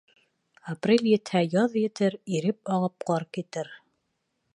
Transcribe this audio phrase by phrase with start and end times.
[0.71, 3.71] Апрель етһә, яҙ етер, иреп ағып ҡар китер.